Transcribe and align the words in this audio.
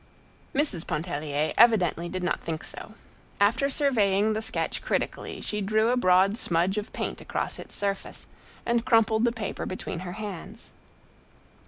Mrs. 0.55 0.87
Pontellier 0.87 1.53
evidently 1.59 2.09
did 2.09 2.23
not 2.23 2.39
think 2.41 2.63
so. 2.63 2.95
After 3.39 3.69
surveying 3.69 4.33
the 4.33 4.41
sketch 4.41 4.81
critically 4.81 5.41
she 5.41 5.61
drew 5.61 5.89
a 5.89 5.95
broad 5.95 6.39
smudge 6.39 6.79
of 6.79 6.91
paint 6.91 7.21
across 7.21 7.59
its 7.59 7.75
surface, 7.75 8.25
and 8.65 8.83
crumpled 8.83 9.25
the 9.25 9.31
paper 9.31 9.67
between 9.67 9.99
her 9.99 10.13
hands. 10.13 10.73